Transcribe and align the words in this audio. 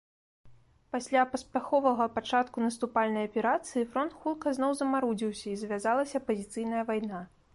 Пасле 0.93 1.19
паспяховага 1.33 2.07
пачатку 2.15 2.63
наступальнай 2.63 3.29
аперацыі 3.29 3.85
фронт 3.95 4.15
хутка 4.23 4.53
зноў 4.59 4.71
замарудзіўся 4.79 5.45
і 5.51 5.57
завязалася 5.65 6.25
пазіцыйная 6.31 6.83
вайна. 6.89 7.19